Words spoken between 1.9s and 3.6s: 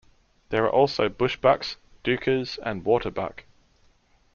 duikers and waterbuck.